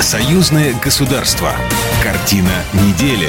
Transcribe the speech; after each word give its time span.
Союзное 0.00 0.74
государство. 0.82 1.52
Картина 2.02 2.64
недели. 2.72 3.28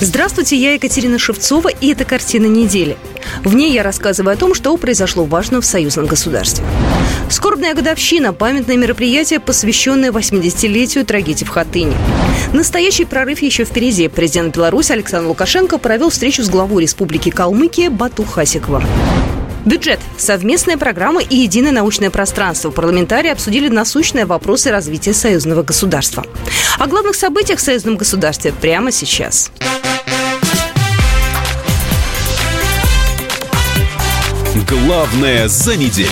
Здравствуйте, 0.00 0.56
я 0.56 0.74
Екатерина 0.74 1.18
Шевцова, 1.18 1.70
и 1.70 1.88
это 1.88 2.04
«Картина 2.04 2.46
недели». 2.46 2.96
В 3.42 3.56
ней 3.56 3.72
я 3.72 3.82
рассказываю 3.82 4.34
о 4.34 4.36
том, 4.36 4.54
что 4.54 4.76
произошло 4.76 5.24
важно 5.24 5.60
в 5.60 5.64
союзном 5.64 6.06
государстве. 6.06 6.64
Скорбная 7.28 7.74
годовщина– 7.74 8.32
памятное 8.32 8.76
мероприятие, 8.76 9.40
посвященное 9.40 10.12
80-летию 10.12 11.04
трагедии 11.04 11.44
в 11.44 11.48
Хатыне. 11.48 11.96
Настоящий 12.52 13.04
прорыв 13.04 13.42
еще 13.42 13.64
впереди. 13.64 14.06
Президент 14.06 14.54
Беларуси 14.54 14.92
Александр 14.92 15.26
Лукашенко 15.26 15.78
провел 15.78 16.10
встречу 16.10 16.44
с 16.44 16.48
главой 16.48 16.84
Республики 16.84 17.30
Калмыкия 17.30 17.90
Бату 17.90 18.24
Хасикова. 18.24 18.84
Бюджет, 19.64 20.00
совместная 20.18 20.76
программа 20.76 21.22
и 21.22 21.36
единое 21.36 21.72
научное 21.72 22.10
пространство. 22.10 22.70
Парламентарии 22.70 23.30
обсудили 23.30 23.68
насущные 23.68 24.24
вопросы 24.24 24.70
развития 24.70 25.12
союзного 25.12 25.62
государства. 25.62 26.24
О 26.78 26.86
главных 26.86 27.14
событиях 27.14 27.58
в 27.58 27.62
союзном 27.62 27.96
государстве 27.96 28.52
прямо 28.52 28.90
сейчас. 28.90 29.52
Главное 34.68 35.48
за 35.48 35.76
неделю. 35.76 36.08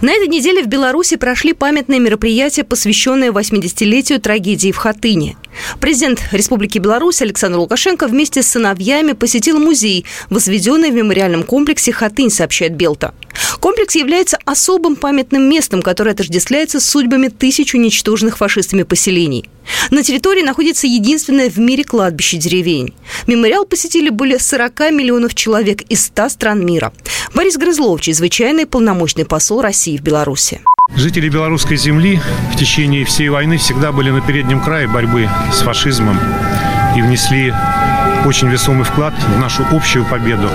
На 0.00 0.10
этой 0.12 0.26
неделе 0.26 0.64
в 0.64 0.66
Беларуси 0.66 1.16
прошли 1.16 1.52
памятные 1.52 2.00
мероприятия, 2.00 2.64
посвященные 2.64 3.30
80-летию 3.30 4.20
трагедии 4.20 4.72
в 4.72 4.76
Хатыне. 4.76 5.36
Президент 5.80 6.20
Республики 6.32 6.78
Беларусь 6.78 7.22
Александр 7.22 7.58
Лукашенко 7.58 8.06
вместе 8.06 8.42
с 8.42 8.48
сыновьями 8.48 9.12
посетил 9.12 9.58
музей, 9.58 10.04
возведенный 10.30 10.90
в 10.90 10.94
мемориальном 10.94 11.42
комплексе 11.42 11.92
«Хатынь», 11.92 12.30
сообщает 12.30 12.74
Белта. 12.74 13.14
Комплекс 13.60 13.94
является 13.94 14.38
особым 14.44 14.96
памятным 14.96 15.48
местом, 15.48 15.82
которое 15.82 16.10
отождествляется 16.10 16.80
с 16.80 16.84
судьбами 16.84 17.28
тысяч 17.28 17.74
уничтоженных 17.74 18.36
фашистами 18.38 18.82
поселений. 18.82 19.48
На 19.90 20.02
территории 20.02 20.42
находится 20.42 20.86
единственное 20.86 21.48
в 21.48 21.58
мире 21.58 21.84
кладбище 21.84 22.36
деревень. 22.36 22.92
Мемориал 23.26 23.64
посетили 23.64 24.10
более 24.10 24.38
40 24.38 24.92
миллионов 24.92 25.34
человек 25.34 25.82
из 25.82 26.06
100 26.06 26.28
стран 26.30 26.66
мира. 26.66 26.92
Борис 27.34 27.56
Грызлов, 27.56 28.00
чрезвычайный 28.00 28.66
полномочный 28.66 29.24
посол 29.24 29.60
России 29.60 29.96
в 29.96 30.02
Беларуси. 30.02 30.60
Жители 30.94 31.28
белорусской 31.28 31.76
земли 31.76 32.20
в 32.52 32.56
течение 32.56 33.04
всей 33.04 33.28
войны 33.28 33.56
всегда 33.56 33.92
были 33.92 34.10
на 34.10 34.20
переднем 34.20 34.60
крае 34.60 34.86
борьбы 34.86 35.28
с 35.52 35.60
фашизмом 35.60 36.18
и 36.96 37.00
внесли 37.00 37.52
очень 38.26 38.48
весомый 38.48 38.84
вклад 38.84 39.14
в 39.14 39.38
нашу 39.40 39.64
общую 39.72 40.04
победу. 40.04 40.48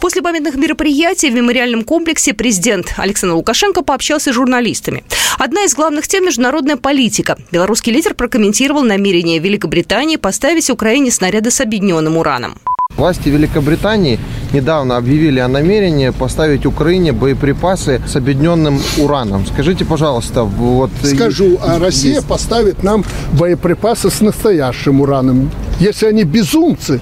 После 0.00 0.20
памятных 0.20 0.56
мероприятий 0.56 1.30
в 1.30 1.34
мемориальном 1.34 1.84
комплексе 1.84 2.34
президент 2.34 2.92
Александр 2.98 3.36
Лукашенко 3.36 3.82
пообщался 3.82 4.32
с 4.32 4.34
журналистами. 4.34 5.04
Одна 5.38 5.64
из 5.64 5.74
главных 5.74 6.08
тем– 6.08 6.24
международная 6.26 6.76
политика. 6.76 7.38
Белорусский 7.50 7.92
лидер 7.92 8.14
прокомментировал 8.14 8.82
намерение 8.82 9.38
Великобритании 9.38 10.16
поставить 10.16 10.68
Украине 10.68 11.10
снаряды 11.10 11.50
с 11.50 11.60
объединенным 11.60 12.18
ураном. 12.18 12.56
Власти 12.96 13.28
Великобритании 13.28 14.20
недавно 14.52 14.96
объявили 14.96 15.40
о 15.40 15.48
намерении 15.48 16.10
поставить 16.10 16.64
Украине 16.64 17.12
боеприпасы 17.12 18.00
с 18.06 18.14
объединенным 18.14 18.80
ураном. 18.98 19.44
Скажите, 19.46 19.84
пожалуйста, 19.84 20.44
вот... 20.44 20.90
Скажу, 21.02 21.58
а 21.60 21.78
Россия 21.80 22.14
есть... 22.14 22.26
поставит 22.26 22.84
нам 22.84 23.04
боеприпасы 23.32 24.10
с 24.10 24.20
настоящим 24.20 25.00
ураном. 25.00 25.50
Если 25.80 26.06
они 26.06 26.22
безумцы, 26.22 27.00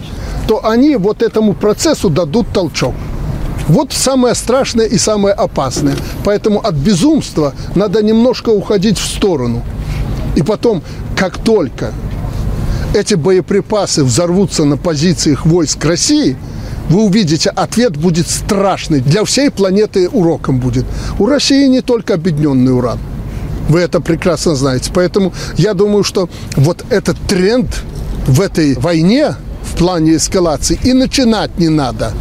то 0.48 0.66
они 0.66 0.96
вот 0.96 1.22
этому 1.22 1.52
процессу 1.52 2.08
дадут 2.08 2.48
толчок. 2.54 2.94
Вот 3.68 3.92
самое 3.92 4.34
страшное 4.34 4.86
и 4.86 4.98
самое 4.98 5.34
опасное. 5.34 5.94
Поэтому 6.24 6.60
от 6.60 6.74
безумства 6.74 7.52
надо 7.74 8.02
немножко 8.02 8.48
уходить 8.48 8.98
в 8.98 9.06
сторону. 9.06 9.62
И 10.36 10.42
потом, 10.42 10.82
как 11.16 11.36
только 11.36 11.92
эти 12.94 13.14
боеприпасы 13.14 14.04
взорвутся 14.04 14.64
на 14.64 14.76
позициях 14.76 15.46
войск 15.46 15.84
России, 15.84 16.36
вы 16.88 17.04
увидите, 17.04 17.50
ответ 17.50 17.96
будет 17.96 18.28
страшный. 18.28 19.00
Для 19.00 19.24
всей 19.24 19.50
планеты 19.50 20.08
уроком 20.08 20.60
будет. 20.60 20.84
У 21.18 21.26
России 21.26 21.66
не 21.66 21.80
только 21.80 22.14
объединенный 22.14 22.74
уран. 22.74 22.98
Вы 23.68 23.80
это 23.80 24.00
прекрасно 24.00 24.54
знаете. 24.54 24.90
Поэтому 24.92 25.32
я 25.56 25.74
думаю, 25.74 26.04
что 26.04 26.28
вот 26.56 26.84
этот 26.90 27.16
тренд 27.28 27.68
в 28.26 28.40
этой 28.40 28.74
войне 28.74 29.36
в 29.62 29.78
плане 29.78 30.16
эскалации 30.16 30.78
и 30.82 30.92
начинать 30.92 31.58
не 31.58 31.68
надо. 31.68 32.12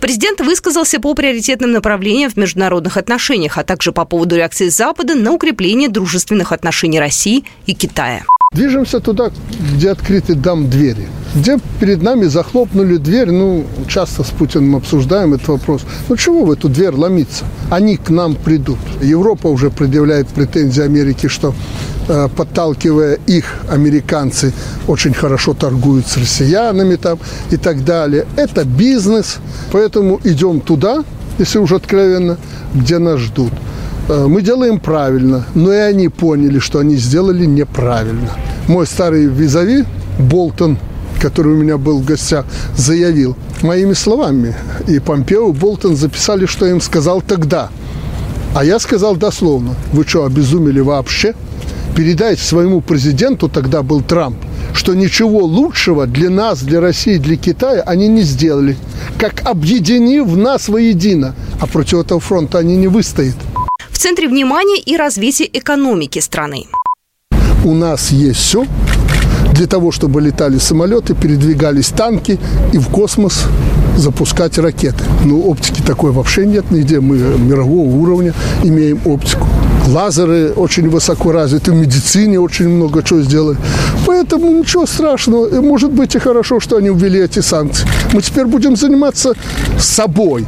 Президент 0.00 0.40
высказался 0.40 1.00
по 1.00 1.12
приоритетным 1.14 1.72
направлениям 1.72 2.30
в 2.30 2.36
международных 2.36 2.96
отношениях, 2.96 3.58
а 3.58 3.64
также 3.64 3.90
по 3.90 4.04
поводу 4.04 4.36
реакции 4.36 4.68
Запада 4.68 5.16
на 5.16 5.32
укрепление 5.32 5.88
дружественных 5.88 6.52
отношений 6.52 7.00
России 7.00 7.44
и 7.66 7.74
Китая. 7.74 8.24
Движемся 8.52 8.98
туда, 9.00 9.30
где 9.74 9.90
открыты 9.90 10.34
дам 10.34 10.70
двери. 10.70 11.06
Где 11.34 11.58
перед 11.78 12.02
нами 12.02 12.24
захлопнули 12.24 12.96
дверь, 12.96 13.30
ну, 13.30 13.64
часто 13.86 14.24
с 14.24 14.30
Путиным 14.30 14.74
обсуждаем 14.74 15.34
этот 15.34 15.48
вопрос. 15.48 15.82
Ну, 16.08 16.16
чего 16.16 16.44
в 16.44 16.50
эту 16.50 16.68
дверь 16.68 16.94
ломиться? 16.94 17.44
Они 17.70 17.98
к 17.98 18.08
нам 18.08 18.34
придут. 18.34 18.78
Европа 19.02 19.48
уже 19.48 19.70
предъявляет 19.70 20.28
претензии 20.28 20.82
Америке, 20.82 21.28
что 21.28 21.54
э, 22.08 22.28
подталкивая 22.34 23.18
их, 23.26 23.44
американцы 23.70 24.54
очень 24.86 25.12
хорошо 25.12 25.52
торгуют 25.52 26.06
с 26.06 26.16
россиянами 26.16 26.96
там 26.96 27.18
и 27.50 27.58
так 27.58 27.84
далее. 27.84 28.26
Это 28.36 28.64
бизнес, 28.64 29.36
поэтому 29.70 30.20
идем 30.24 30.60
туда, 30.60 31.04
если 31.38 31.58
уже 31.58 31.76
откровенно, 31.76 32.38
где 32.74 32.98
нас 32.98 33.20
ждут. 33.20 33.52
Э, 34.08 34.26
мы 34.26 34.40
делаем 34.40 34.80
правильно, 34.80 35.44
но 35.54 35.72
и 35.72 35.76
они 35.76 36.08
поняли, 36.08 36.58
что 36.58 36.78
они 36.78 36.96
сделали 36.96 37.44
неправильно. 37.44 38.30
Мой 38.66 38.86
старый 38.86 39.26
визави 39.26 39.84
Болтон, 40.18 40.78
который 41.20 41.52
у 41.52 41.56
меня 41.56 41.76
был 41.76 41.98
в 41.98 42.06
гостях, 42.06 42.46
заявил 42.74 43.36
моими 43.60 43.92
словами. 43.92 44.54
И 44.86 44.98
Помпео, 44.98 45.52
Болтон 45.52 45.94
записали, 45.94 46.46
что 46.46 46.66
им 46.66 46.80
сказал 46.80 47.20
тогда. 47.20 47.68
А 48.54 48.64
я 48.64 48.78
сказал 48.78 49.14
дословно, 49.16 49.74
вы 49.92 50.04
что, 50.04 50.24
обезумели 50.24 50.80
вообще? 50.80 51.34
Передайте 51.94 52.42
своему 52.42 52.80
президенту, 52.80 53.48
тогда 53.48 53.82
был 53.82 54.00
Трамп, 54.00 54.38
что 54.72 54.94
ничего 54.94 55.44
лучшего 55.44 56.06
для 56.06 56.30
нас, 56.30 56.62
для 56.62 56.80
России, 56.80 57.18
для 57.18 57.36
Китая 57.36 57.82
они 57.82 58.08
не 58.08 58.22
сделали. 58.22 58.76
Как 59.18 59.42
объединив 59.44 60.34
нас 60.34 60.68
воедино. 60.68 61.34
А 61.60 61.66
против 61.66 61.98
этого 61.98 62.20
фронта 62.20 62.58
они 62.58 62.76
не 62.76 62.88
выстоят 62.88 63.36
в 63.98 64.00
центре 64.00 64.28
внимания 64.28 64.78
и 64.78 64.96
развития 64.96 65.50
экономики 65.52 66.20
страны. 66.20 66.66
У 67.64 67.74
нас 67.74 68.12
есть 68.12 68.38
все 68.38 68.64
для 69.54 69.66
того, 69.66 69.90
чтобы 69.90 70.20
летали 70.20 70.58
самолеты, 70.58 71.16
передвигались 71.16 71.88
танки 71.88 72.38
и 72.72 72.78
в 72.78 72.90
космос 72.90 73.46
запускать 73.96 74.56
ракеты. 74.56 75.02
Ну, 75.24 75.40
оптики 75.50 75.82
такой 75.82 76.12
вообще 76.12 76.46
нет 76.46 76.70
нигде. 76.70 77.00
Мы 77.00 77.16
мирового 77.16 77.88
уровня 77.88 78.34
имеем 78.62 79.00
оптику. 79.04 79.48
Лазеры 79.88 80.52
очень 80.52 80.88
высоко 80.88 81.32
развиты, 81.32 81.72
в 81.72 81.74
медицине 81.74 82.38
очень 82.38 82.68
много 82.68 83.02
чего 83.02 83.20
сделали. 83.22 83.58
Поэтому 84.06 84.52
ничего 84.52 84.86
страшного. 84.86 85.60
Может 85.60 85.90
быть 85.90 86.14
и 86.14 86.20
хорошо, 86.20 86.60
что 86.60 86.76
они 86.76 86.90
ввели 86.90 87.18
эти 87.18 87.40
санкции. 87.40 87.84
Мы 88.12 88.22
теперь 88.22 88.46
будем 88.46 88.76
заниматься 88.76 89.34
собой. 89.76 90.46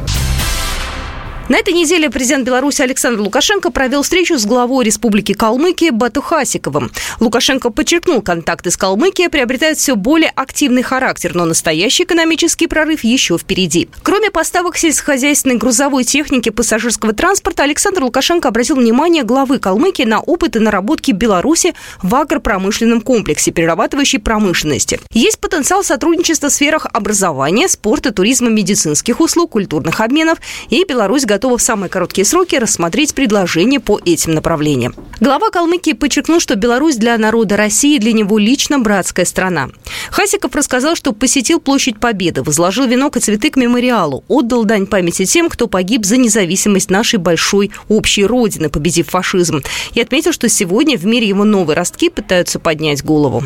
На 1.49 1.57
этой 1.57 1.73
неделе 1.73 2.09
президент 2.09 2.45
Беларуси 2.45 2.81
Александр 2.81 3.19
Лукашенко 3.19 3.71
провел 3.71 4.03
встречу 4.03 4.37
с 4.37 4.45
главой 4.45 4.85
Республики 4.85 5.33
Калмыкия 5.33 5.91
Бату 5.91 6.21
Хасиковым. 6.21 6.91
Лукашенко 7.19 7.71
подчеркнул, 7.71 8.21
контакты 8.21 8.71
с 8.71 8.77
Калмыкией 8.77 9.29
приобретают 9.29 9.77
все 9.77 9.95
более 9.95 10.29
активный 10.29 10.81
характер, 10.81 11.35
но 11.35 11.43
настоящий 11.45 12.03
экономический 12.03 12.67
прорыв 12.67 13.03
еще 13.03 13.37
впереди. 13.37 13.89
Кроме 14.01 14.31
поставок 14.31 14.77
сельскохозяйственной 14.77 15.57
грузовой 15.57 16.05
техники 16.05 16.49
пассажирского 16.49 17.11
транспорта, 17.11 17.63
Александр 17.63 18.03
Лукашенко 18.03 18.47
обратил 18.47 18.77
внимание 18.77 19.23
главы 19.23 19.59
Калмыкии 19.59 20.03
на 20.03 20.21
опыт 20.21 20.55
и 20.55 20.59
наработки 20.59 21.11
Беларуси 21.11 21.73
в 22.01 22.15
агропромышленном 22.15 23.01
комплексе 23.01 23.51
перерабатывающей 23.51 24.19
промышленности. 24.19 25.01
Есть 25.11 25.39
потенциал 25.39 25.83
сотрудничества 25.83 26.47
в 26.49 26.53
сферах 26.53 26.85
образования, 26.93 27.67
спорта, 27.67 28.13
туризма, 28.13 28.49
медицинских 28.49 29.19
услуг, 29.19 29.51
культурных 29.51 29.99
обменов, 29.99 30.37
и 30.69 30.85
Беларусь 30.85 31.25
готова 31.25 31.40
готова 31.41 31.57
в 31.57 31.61
самые 31.63 31.89
короткие 31.89 32.23
сроки 32.23 32.55
рассмотреть 32.55 33.15
предложения 33.15 33.79
по 33.79 33.99
этим 34.05 34.35
направлениям. 34.35 34.93
Глава 35.19 35.49
Калмыкии 35.49 35.93
подчеркнул, 35.93 36.39
что 36.39 36.55
Беларусь 36.55 36.97
для 36.97 37.17
народа 37.17 37.57
России 37.57 37.97
для 37.97 38.13
него 38.13 38.37
лично 38.37 38.77
братская 38.77 39.25
страна. 39.25 39.69
Хасиков 40.11 40.53
рассказал, 40.53 40.95
что 40.95 41.13
посетил 41.13 41.59
площадь 41.59 41.99
Победы, 41.99 42.43
возложил 42.43 42.85
венок 42.85 43.17
и 43.17 43.19
цветы 43.19 43.49
к 43.49 43.55
мемориалу, 43.55 44.23
отдал 44.27 44.65
дань 44.65 44.85
памяти 44.85 45.25
тем, 45.25 45.49
кто 45.49 45.65
погиб 45.65 46.05
за 46.05 46.17
независимость 46.17 46.91
нашей 46.91 47.17
большой 47.17 47.71
общей 47.89 48.23
родины, 48.23 48.69
победив 48.69 49.09
фашизм. 49.09 49.61
И 49.95 50.01
отметил, 50.01 50.33
что 50.33 50.47
сегодня 50.47 50.95
в 50.95 51.07
мире 51.07 51.27
его 51.27 51.43
новые 51.43 51.75
ростки 51.75 52.09
пытаются 52.09 52.59
поднять 52.59 53.03
голову. 53.03 53.43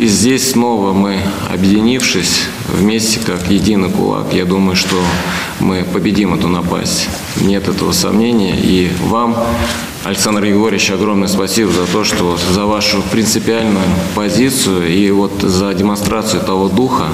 И 0.00 0.06
здесь 0.06 0.52
снова 0.52 0.94
мы, 0.94 1.20
объединившись 1.50 2.44
вместе 2.68 3.20
как 3.20 3.50
единый 3.50 3.90
кулак, 3.90 4.32
я 4.32 4.46
думаю, 4.46 4.74
что 4.74 4.96
мы 5.58 5.84
победим 5.84 6.32
эту 6.32 6.48
напасть. 6.48 7.06
Нет 7.38 7.68
этого 7.68 7.92
сомнения. 7.92 8.56
И 8.58 8.90
вам, 9.02 9.36
Александр 10.04 10.44
Егорович, 10.44 10.90
огромное 10.90 11.28
спасибо 11.28 11.70
за 11.70 11.84
то, 11.84 12.04
что 12.04 12.38
за 12.50 12.64
вашу 12.64 13.02
принципиальную 13.12 13.84
позицию 14.14 14.88
и 14.88 15.10
вот 15.10 15.42
за 15.42 15.74
демонстрацию 15.74 16.40
того 16.44 16.70
духа, 16.70 17.08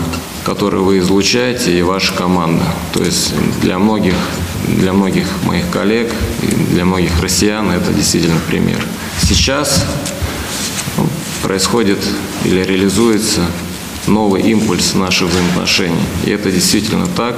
который 0.45 0.79
вы 0.79 1.01
излучаете, 1.01 1.77
и 1.77 1.83
ваша 1.83 2.13
команда. 2.13 2.67
То 2.93 3.03
есть 3.03 3.35
для 3.63 3.81
многих, 3.81 4.15
для 4.69 4.93
многих 4.93 5.27
моих 5.43 5.69
коллег, 5.71 6.13
для 6.71 6.85
многих 6.85 7.21
россиян 7.21 7.69
это 7.69 7.93
действительно 7.93 8.39
пример. 8.49 8.87
Сейчас 9.21 9.85
происходит 11.47 11.99
или 12.45 12.61
реализуется 12.65 13.43
новый 14.09 14.43
импульс 14.43 14.95
наших 14.95 15.29
взаимоотношений. 15.29 16.03
И 16.25 16.31
это 16.31 16.51
действительно 16.51 17.07
так. 17.07 17.37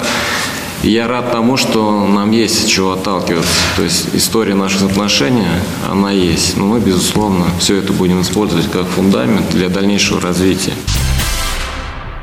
И 0.82 0.90
я 0.90 1.06
рад 1.06 1.31
тому, 1.31 1.58
что 1.58 2.06
нам 2.06 2.31
есть 2.31 2.70
чего 2.70 2.93
отталкиваться. 2.93 3.52
То 3.76 3.82
есть 3.82 4.08
история 4.14 4.55
наших 4.55 4.84
отношений, 4.84 5.44
она 5.87 6.10
есть. 6.10 6.56
Но 6.56 6.64
мы, 6.64 6.81
безусловно, 6.81 7.46
все 7.60 7.76
это 7.76 7.93
будем 7.93 8.22
использовать 8.22 8.70
как 8.70 8.87
фундамент 8.87 9.50
для 9.50 9.69
дальнейшего 9.69 10.22
развития. 10.22 10.72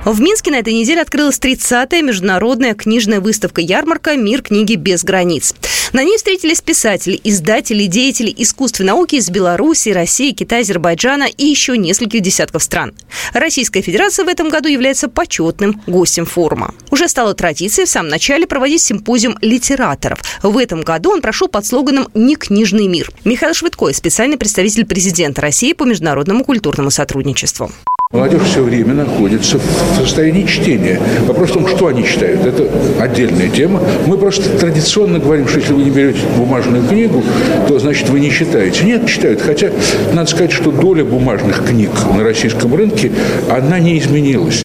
В 0.06 0.22
Минске 0.22 0.52
на 0.52 0.58
этой 0.58 0.72
неделе 0.72 1.02
открылась 1.02 1.40
30-я 1.40 2.04
международная 2.04 2.76
книжная 2.76 3.20
выставка-ярмарка 3.20 4.16
«Мир 4.16 4.44
книги 4.44 4.76
без 4.76 5.04
границ». 5.04 5.56
На 5.94 6.04
ней 6.04 6.18
встретились 6.18 6.62
писатели, 6.62 7.20
издатели, 7.24 7.88
деятели 7.88 8.32
искусств 8.38 8.82
и 8.82 8.84
науки 8.84 9.16
из 9.16 9.32
Беларуси, 9.32 9.90
России, 9.90 10.32
Китая, 10.32 10.62
Азербайджана 10.62 11.24
и 11.24 11.46
еще 11.48 11.76
нескольких 11.76 12.22
десятков 12.22 12.62
стран. 12.62 12.94
Российская 13.34 13.82
Федерация 13.82 14.26
в 14.26 14.28
этом 14.28 14.50
году 14.50 14.70
является 14.70 15.08
почетным 15.08 15.82
гостем 15.88 16.28
форума. 16.28 16.76
Уже 16.92 17.08
стало 17.08 17.34
традицией 17.34 17.88
в 17.88 17.90
самом 17.90 18.10
начале 18.10 18.46
проводить 18.46 18.84
симпозиум 18.84 19.40
литераторов. 19.42 20.20
В 20.44 20.56
этом 20.60 20.84
году 20.84 21.14
он 21.14 21.22
прошел 21.22 21.48
под 21.48 21.66
слоганом 21.66 22.10
«Не 22.14 22.36
книжный 22.36 22.86
мир». 22.86 23.10
Михаил 23.24 23.56
Швидко, 23.56 23.92
специальный 23.92 24.38
представитель 24.38 24.86
президента 24.86 25.42
России 25.42 25.74
по 25.74 25.84
международному 25.84 26.44
культурному 26.44 26.92
сотрудничеству. 26.92 27.72
Молодежь 28.16 28.44
все 28.44 28.64
время 28.64 28.94
находится 28.94 29.60
в 29.60 29.98
состоянии 30.00 30.46
чтения. 30.46 31.02
Вопрос 31.28 31.50
в 31.50 31.54
том, 31.54 31.68
что 31.68 31.88
они 31.88 32.06
читают. 32.06 32.46
Это 32.46 32.66
отдельная 32.98 33.50
тема. 33.50 33.82
Мы 34.08 34.18
просто 34.18 34.58
традиционно 34.58 35.20
говорим, 35.20 35.50
что 35.50 35.60
если 35.60 35.74
вы 35.74 35.84
не 35.84 35.90
берете 35.90 36.20
бумажную 36.38 36.88
книгу, 36.88 37.22
то 37.68 37.78
значит 37.78 38.08
вы 38.08 38.22
не 38.22 38.32
читаете. 38.32 38.86
Нет, 38.86 39.06
читают. 39.06 39.42
Хотя 39.42 39.70
надо 40.14 40.30
сказать, 40.30 40.54
что 40.54 40.72
доля 40.72 41.04
бумажных 41.04 41.66
книг 41.66 41.90
на 42.16 42.24
российском 42.24 42.74
рынке, 42.74 43.12
она 43.50 43.80
не 43.80 44.00
изменилась. 44.00 44.64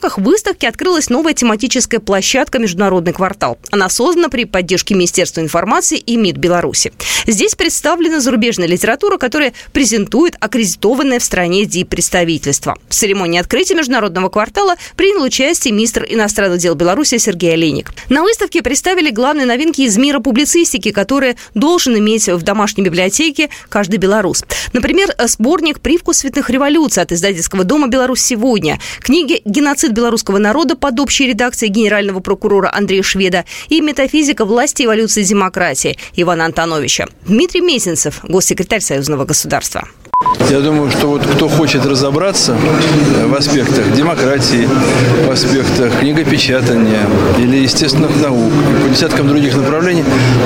Рамках 0.00 0.16
выставки 0.16 0.64
открылась 0.64 1.10
новая 1.10 1.34
тематическая 1.34 2.00
площадка 2.00 2.58
«Международный 2.58 3.12
квартал». 3.12 3.58
Она 3.70 3.90
создана 3.90 4.30
при 4.30 4.44
поддержке 4.44 4.94
Министерства 4.94 5.42
информации 5.42 5.98
и 5.98 6.16
МИД 6.16 6.38
Беларуси. 6.38 6.94
Здесь 7.26 7.54
представлена 7.54 8.18
зарубежная 8.20 8.66
литература, 8.66 9.18
которая 9.18 9.52
презентует 9.74 10.36
аккредитованное 10.40 11.18
в 11.18 11.22
стране 11.22 11.66
ДИП-представительство. 11.66 12.78
В 12.88 12.94
церемонии 12.94 13.38
открытия 13.38 13.74
Международного 13.74 14.30
квартала 14.30 14.76
принял 14.96 15.22
участие 15.22 15.74
министр 15.74 16.06
иностранных 16.08 16.60
дел 16.60 16.74
Беларуси 16.74 17.18
Сергей 17.18 17.52
Олейник. 17.52 17.92
На 18.08 18.22
выставке 18.22 18.62
представили 18.62 19.10
главные 19.10 19.44
новинки 19.44 19.82
из 19.82 19.98
мира 19.98 20.20
публицистики, 20.20 20.92
которые 20.92 21.36
должен 21.54 21.94
иметь 21.98 22.26
в 22.26 22.40
домашней 22.40 22.84
библиотеке 22.84 23.50
каждый 23.68 23.98
белорус. 23.98 24.44
Например, 24.72 25.14
сборник 25.18 25.80
«Привкус 25.80 26.20
цветных 26.20 26.48
революций» 26.48 27.02
от 27.02 27.12
издательского 27.12 27.64
дома 27.64 27.88
«Беларусь 27.88 28.22
сегодня», 28.22 28.80
книги 29.00 29.42
«Геннадий 29.44 29.70
геноцид 29.80 29.92
белорусского 30.00 30.38
народа 30.38 30.76
под 30.76 30.98
общей 30.98 31.26
редакцией 31.26 31.70
генерального 31.70 32.20
прокурора 32.20 32.70
Андрея 32.72 33.02
Шведа 33.02 33.44
и 33.68 33.80
метафизика 33.80 34.44
власти, 34.44 34.84
эволюции 34.84 35.22
демократии 35.22 35.98
Ивана 36.16 36.46
Антоновича. 36.46 37.06
Дмитрий 37.26 37.60
Месенцев, 37.60 38.20
госсекретарь 38.24 38.80
Союзного 38.80 39.24
государства. 39.26 39.86
Я 40.50 40.58
думаю, 40.58 40.90
что 40.90 41.06
вот 41.06 41.24
кто 41.24 41.48
хочет 41.48 41.86
разобраться 41.86 42.56
в 43.24 43.34
аспектах 43.36 43.92
демократии, 43.92 44.68
в 45.24 45.30
аспектах 45.30 46.00
книгопечатания 46.00 47.06
или 47.38 47.58
естественных 47.58 48.16
наук, 48.20 48.52
по 48.82 48.88
десяткам 48.88 49.28
других 49.28 49.56
направлений, 49.56 50.02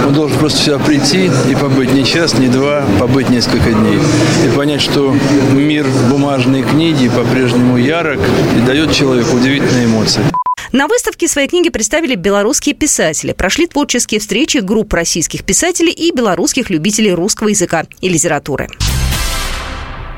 он 0.06 0.12
должен 0.12 0.38
просто 0.38 0.58
сюда 0.58 0.78
прийти 0.78 1.30
и 1.50 1.54
побыть 1.54 1.94
не 1.94 2.04
час, 2.04 2.34
не 2.34 2.48
два, 2.48 2.84
побыть 3.00 3.30
несколько 3.30 3.72
дней. 3.72 3.98
И 4.44 4.54
понять, 4.54 4.82
что 4.82 5.16
мир 5.52 5.86
бумажной 6.10 6.62
книги 6.64 7.08
по-прежнему 7.08 7.78
ярок 7.78 8.20
и 8.58 8.60
дает 8.66 8.92
человеку 8.92 9.36
удивительные 9.36 9.86
эмоции. 9.86 10.20
На 10.72 10.86
выставке 10.86 11.28
свои 11.28 11.48
книги 11.48 11.70
представили 11.70 12.14
белорусские 12.14 12.74
писатели. 12.74 13.32
Прошли 13.32 13.66
творческие 13.66 14.20
встречи 14.20 14.58
групп 14.58 14.92
российских 14.92 15.44
писателей 15.44 15.92
и 15.92 16.12
белорусских 16.12 16.68
любителей 16.68 17.14
русского 17.14 17.48
языка 17.48 17.84
и 18.02 18.10
литературы. 18.10 18.68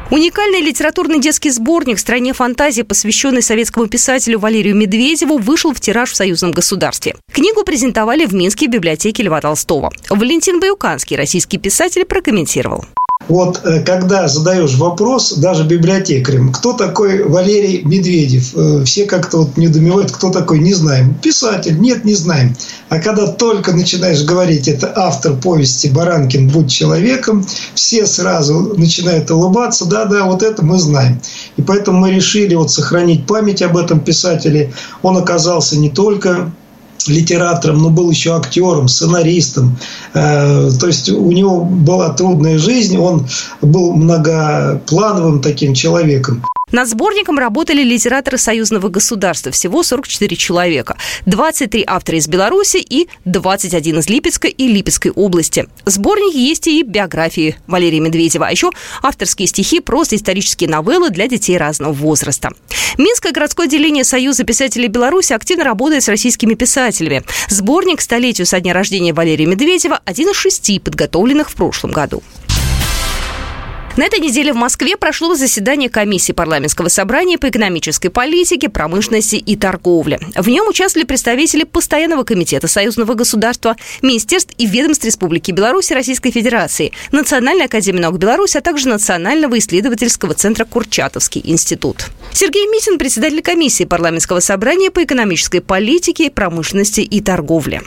Уникальный 0.08 0.60
литературный 0.60 1.18
детский 1.18 1.50
сборник 1.50 1.98
«Стране 1.98 2.32
фантазии», 2.32 2.82
посвященный 2.82 3.42
советскому 3.42 3.88
писателю 3.88 4.38
Валерию 4.38 4.76
Медведеву, 4.76 5.38
вышел 5.38 5.74
в 5.74 5.80
тираж 5.80 6.12
в 6.12 6.16
союзном 6.16 6.52
государстве. 6.52 7.16
Книгу 7.32 7.64
презентовали 7.64 8.24
в 8.24 8.32
Минской 8.32 8.68
библиотеке 8.68 9.24
Льва 9.24 9.40
Толстого. 9.40 9.90
Валентин 10.08 10.60
Баюканский, 10.60 11.16
российский 11.16 11.58
писатель, 11.58 12.04
прокомментировал. 12.04 12.84
Вот 13.28 13.60
э, 13.64 13.80
когда 13.80 14.28
задаешь 14.28 14.74
вопрос 14.76 15.32
даже 15.32 15.64
библиотекарям, 15.64 16.52
кто 16.52 16.74
такой 16.74 17.24
Валерий 17.24 17.82
Медведев, 17.82 18.54
э, 18.54 18.84
все 18.84 19.04
как-то 19.04 19.38
вот 19.38 19.56
недоумевают, 19.56 20.12
кто 20.12 20.30
такой, 20.30 20.60
не 20.60 20.74
знаем. 20.74 21.14
Писатель, 21.14 21.78
нет, 21.80 22.04
не 22.04 22.14
знаем. 22.14 22.54
А 22.88 23.00
когда 23.00 23.26
только 23.26 23.72
начинаешь 23.72 24.22
говорить, 24.22 24.68
это 24.68 24.92
автор 24.94 25.34
повести 25.34 25.88
«Баранкин, 25.88 26.48
будь 26.48 26.70
человеком», 26.70 27.44
все 27.74 28.06
сразу 28.06 28.74
начинают 28.76 29.30
улыбаться, 29.30 29.86
да-да, 29.86 30.24
вот 30.24 30.42
это 30.44 30.64
мы 30.64 30.78
знаем. 30.78 31.20
И 31.56 31.62
поэтому 31.62 31.98
мы 31.98 32.12
решили 32.12 32.54
вот 32.54 32.70
сохранить 32.70 33.26
память 33.26 33.60
об 33.60 33.76
этом 33.76 33.98
писателе. 33.98 34.72
Он 35.02 35.16
оказался 35.16 35.76
не 35.76 35.90
только 35.90 36.52
литератором, 37.08 37.78
но 37.78 37.90
был 37.90 38.10
еще 38.10 38.36
актером, 38.36 38.88
сценаристом. 38.88 39.76
Э, 40.14 40.70
то 40.78 40.86
есть 40.86 41.08
у 41.10 41.30
него 41.32 41.64
была 41.64 42.10
трудная 42.10 42.58
жизнь, 42.58 42.96
он 42.96 43.26
был 43.60 43.92
многоплановым 43.92 45.40
таким 45.40 45.74
человеком. 45.74 46.44
Над 46.72 46.88
сборником 46.88 47.38
работали 47.38 47.84
литераторы 47.84 48.38
союзного 48.38 48.88
государства, 48.88 49.52
всего 49.52 49.84
44 49.84 50.34
человека. 50.34 50.96
23 51.24 51.84
автора 51.86 52.18
из 52.18 52.26
Беларуси 52.26 52.78
и 52.78 53.06
21 53.24 54.00
из 54.00 54.08
Липецкой 54.08 54.50
и 54.50 54.66
Липецкой 54.66 55.12
области. 55.12 55.68
В 55.84 55.90
сборнике 55.90 56.44
есть 56.44 56.66
и 56.66 56.82
биографии 56.82 57.56
Валерия 57.68 58.00
Медведева, 58.00 58.48
а 58.48 58.50
еще 58.50 58.72
авторские 59.00 59.46
стихи, 59.46 59.78
просто 59.78 60.16
исторические 60.16 60.68
новеллы 60.68 61.10
для 61.10 61.28
детей 61.28 61.56
разного 61.56 61.92
возраста. 61.92 62.50
Минское 62.98 63.30
городское 63.30 63.68
отделение 63.68 64.02
Союза 64.02 64.42
писателей 64.42 64.88
Беларуси 64.88 65.34
активно 65.34 65.62
работает 65.62 66.02
с 66.02 66.08
российскими 66.08 66.54
писателями. 66.54 67.22
Сборник 67.48 68.00
столетию 68.00 68.44
со 68.44 68.58
дня 68.58 68.72
рождения 68.72 69.12
Валерия 69.12 69.46
Медведева– 69.46 70.00
один 70.04 70.30
из 70.30 70.36
шести 70.36 70.80
подготовленных 70.80 71.48
в 71.48 71.54
прошлом 71.54 71.92
году. 71.92 72.24
На 73.96 74.04
этой 74.04 74.20
неделе 74.20 74.52
в 74.52 74.56
Москве 74.56 74.98
прошло 74.98 75.34
заседание 75.34 75.88
комиссии 75.88 76.32
парламентского 76.32 76.88
собрания 76.88 77.38
по 77.38 77.48
экономической 77.48 78.10
политике, 78.10 78.68
промышленности 78.68 79.36
и 79.36 79.56
торговле. 79.56 80.20
В 80.34 80.48
нем 80.50 80.68
участвовали 80.68 81.06
представители 81.06 81.64
Постоянного 81.64 82.22
комитета 82.24 82.68
Союзного 82.68 83.14
государства, 83.14 83.74
министерств 84.02 84.52
и 84.58 84.66
ведомств 84.66 85.06
Республики 85.06 85.50
Беларусь 85.50 85.90
и 85.90 85.94
Российской 85.94 86.30
Федерации, 86.30 86.92
Национальной 87.10 87.64
академии 87.64 88.00
наук 88.00 88.18
Беларуси, 88.18 88.58
а 88.58 88.60
также 88.60 88.88
Национального 88.88 89.58
исследовательского 89.58 90.34
центра 90.34 90.66
Курчатовский 90.66 91.40
институт. 91.44 92.04
Сергей 92.34 92.66
Митин, 92.66 92.98
председатель 92.98 93.40
комиссии 93.40 93.84
парламентского 93.84 94.40
собрания 94.40 94.90
по 94.90 95.02
экономической 95.04 95.60
политике, 95.60 96.30
промышленности 96.30 97.00
и 97.00 97.22
торговле. 97.22 97.80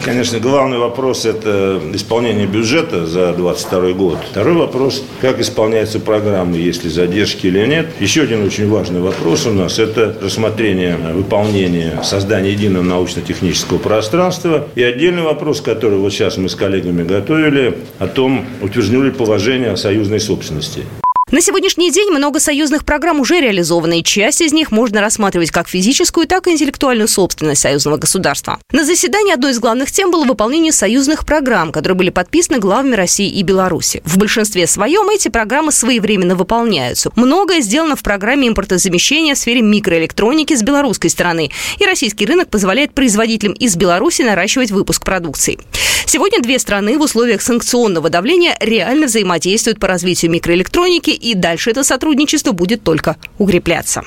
Конечно, 0.00 0.38
главный 0.38 0.78
вопрос– 0.78 1.24
это 1.26 1.80
исполнение 1.92 2.46
бюджета 2.46 3.04
за 3.04 3.32
2022 3.32 3.92
год. 3.92 4.18
Второй 4.30 4.54
вопрос– 4.54 5.02
как 5.20 5.40
исполняются 5.40 5.98
программы, 5.98 6.56
есть 6.56 6.84
ли 6.84 6.90
задержки 6.90 7.48
или 7.48 7.66
нет. 7.66 7.88
Еще 7.98 8.22
один 8.22 8.46
очень 8.46 8.70
важный 8.70 9.00
вопрос 9.00 9.46
у 9.46 9.50
нас– 9.50 9.78
это 9.80 10.16
рассмотрение 10.22 10.96
выполнения 10.96 12.00
создания 12.04 12.52
единого 12.52 12.84
научно-технического 12.84 13.78
пространства. 13.78 14.68
И 14.76 14.82
отдельный 14.82 15.22
вопрос, 15.22 15.60
который 15.60 15.98
вот 15.98 16.12
сейчас 16.12 16.36
мы 16.36 16.48
с 16.48 16.54
коллегами 16.54 17.02
готовили, 17.02 17.78
о 17.98 18.06
том, 18.06 18.46
утверждено 18.62 19.04
ли 19.04 19.10
положение 19.10 19.72
о 19.72 19.76
союзной 19.76 20.20
собственности. 20.20 20.84
На 21.30 21.42
сегодняшний 21.42 21.90
день 21.90 22.10
много 22.10 22.40
союзных 22.40 22.86
программ 22.86 23.20
уже 23.20 23.38
реализованы, 23.38 24.00
и 24.00 24.02
часть 24.02 24.40
из 24.40 24.54
них 24.54 24.70
можно 24.70 25.02
рассматривать 25.02 25.50
как 25.50 25.68
физическую, 25.68 26.26
так 26.26 26.46
и 26.46 26.52
интеллектуальную 26.52 27.06
собственность 27.06 27.60
союзного 27.60 27.98
государства. 27.98 28.58
На 28.72 28.82
заседании 28.82 29.34
одной 29.34 29.50
из 29.50 29.58
главных 29.58 29.92
тем 29.92 30.10
было 30.10 30.24
выполнение 30.24 30.72
союзных 30.72 31.26
программ, 31.26 31.70
которые 31.70 31.98
были 31.98 32.08
подписаны 32.08 32.60
главами 32.60 32.94
России 32.94 33.28
и 33.28 33.42
Беларуси. 33.42 34.00
В 34.06 34.16
большинстве 34.16 34.66
своем 34.66 35.10
эти 35.10 35.28
программы 35.28 35.70
своевременно 35.70 36.34
выполняются. 36.34 37.12
Многое 37.14 37.60
сделано 37.60 37.94
в 37.94 38.02
программе 38.02 38.48
импортозамещения 38.48 39.34
в 39.34 39.38
сфере 39.38 39.60
микроэлектроники 39.60 40.56
с 40.56 40.62
белорусской 40.62 41.10
стороны, 41.10 41.50
и 41.78 41.84
российский 41.84 42.24
рынок 42.24 42.48
позволяет 42.48 42.94
производителям 42.94 43.52
из 43.52 43.76
Беларуси 43.76 44.22
наращивать 44.22 44.70
выпуск 44.70 45.04
продукции. 45.04 45.58
Сегодня 46.06 46.40
две 46.40 46.58
страны 46.58 46.96
в 46.96 47.02
условиях 47.02 47.42
санкционного 47.42 48.08
давления 48.08 48.56
реально 48.60 49.08
взаимодействуют 49.08 49.78
по 49.78 49.88
развитию 49.88 50.30
микроэлектроники 50.30 51.17
и 51.20 51.34
дальше 51.34 51.70
это 51.70 51.84
сотрудничество 51.84 52.52
будет 52.52 52.82
только 52.82 53.16
укрепляться. 53.38 54.04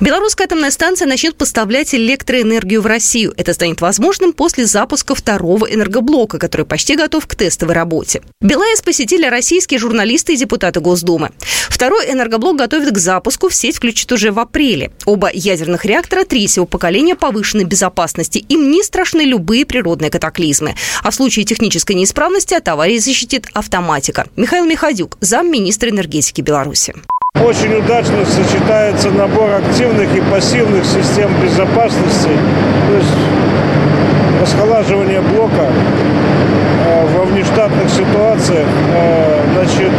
Белорусская 0.00 0.44
атомная 0.44 0.70
станция 0.70 1.08
начнет 1.08 1.34
поставлять 1.34 1.92
электроэнергию 1.92 2.80
в 2.80 2.86
Россию. 2.86 3.34
Это 3.36 3.52
станет 3.52 3.80
возможным 3.80 4.32
после 4.32 4.64
запуска 4.64 5.16
второго 5.16 5.66
энергоблока, 5.66 6.38
который 6.38 6.64
почти 6.64 6.94
готов 6.94 7.26
к 7.26 7.34
тестовой 7.34 7.74
работе. 7.74 8.22
БелАЭС 8.40 8.82
посетили 8.82 9.26
российские 9.26 9.80
журналисты 9.80 10.34
и 10.34 10.36
депутаты 10.36 10.78
Госдумы. 10.78 11.32
Второй 11.68 12.12
энергоблок 12.12 12.56
готовят 12.56 12.94
к 12.94 12.98
запуску, 12.98 13.48
в 13.48 13.54
сеть 13.56 13.78
включат 13.78 14.12
уже 14.12 14.30
в 14.30 14.38
апреле. 14.38 14.92
Оба 15.04 15.30
ядерных 15.32 15.84
реактора 15.84 16.24
третьего 16.24 16.64
поколения 16.64 17.16
повышенной 17.16 17.64
безопасности. 17.64 18.38
Им 18.48 18.70
не 18.70 18.84
страшны 18.84 19.22
любые 19.22 19.66
природные 19.66 20.12
катаклизмы. 20.12 20.76
А 21.02 21.10
в 21.10 21.14
случае 21.16 21.44
технической 21.44 21.96
неисправности 21.96 22.54
от 22.54 22.68
аварии 22.68 22.98
защитит 22.98 23.48
автоматика. 23.52 24.28
Михаил 24.36 24.64
Михадюк, 24.64 25.18
замминистра 25.20 25.90
энергетики 25.90 26.40
Беларуси. 26.40 26.94
Очень 27.48 27.72
удачно 27.76 28.26
сочетается 28.26 29.10
набор 29.10 29.50
активных 29.54 30.14
и 30.14 30.20
пассивных 30.20 30.84
систем 30.84 31.30
безопасности, 31.40 32.28
то 32.88 32.96
есть 32.96 33.14
расхолаживание 34.42 35.22
блока 35.22 35.66
э, 36.86 37.06
во 37.16 37.24
внештатных 37.24 37.88
ситуациях. 37.88 38.66
Э, 38.92 39.40
значит, 39.54 39.90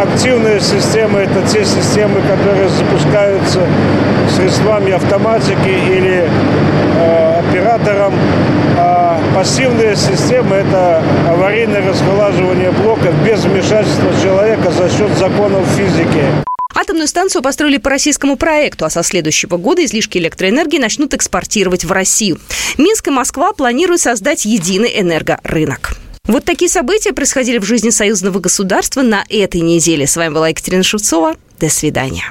активные 0.00 0.60
системы– 0.60 1.18
это 1.20 1.42
те 1.48 1.64
системы, 1.64 2.20
которые 2.22 2.68
запускаются 2.68 3.60
средствами 4.36 4.92
автоматики 4.92 5.68
или 5.68 6.24
э, 7.00 7.40
оператором. 7.40 8.12
А 8.78 9.18
пассивные 9.34 9.96
системы– 9.96 10.54
это 10.68 11.02
аварийное 11.28 11.82
расхолаживание 11.88 12.70
блока 12.70 13.10
без 13.26 13.44
вмешательства 13.44 14.10
человека 14.22 14.70
за 14.70 14.88
счет 14.88 15.10
законов 15.18 15.66
физики. 15.76 16.22
Атомную 16.92 17.08
станцию 17.08 17.40
построили 17.40 17.78
по 17.78 17.88
российскому 17.88 18.36
проекту, 18.36 18.84
а 18.84 18.90
со 18.90 19.02
следующего 19.02 19.56
года 19.56 19.82
излишки 19.82 20.18
электроэнергии 20.18 20.76
начнут 20.76 21.14
экспортировать 21.14 21.86
в 21.86 21.90
Россию. 21.90 22.38
Минск 22.76 23.08
и 23.08 23.10
Москва 23.10 23.54
планируют 23.54 24.02
создать 24.02 24.44
единый 24.44 25.00
энергорынок. 25.00 25.96
Вот 26.26 26.44
такие 26.44 26.70
события 26.70 27.14
происходили 27.14 27.56
в 27.56 27.64
жизни 27.64 27.88
союзного 27.88 28.40
государства 28.40 29.00
на 29.00 29.24
этой 29.30 29.62
неделе. 29.62 30.06
С 30.06 30.16
вами 30.16 30.34
была 30.34 30.50
Екатерина 30.50 30.82
Шевцова. 30.82 31.36
До 31.58 31.70
свидания. 31.70 32.30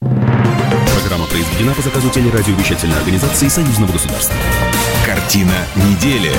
Программа 0.00 1.26
произведена 1.26 1.74
по 1.74 1.82
заказу 1.82 2.08
телерадиовещательной 2.08 2.96
организации 2.96 3.48
союзного 3.48 3.92
государства. 3.92 4.34
Картина 5.04 5.66
недели. 5.76 6.32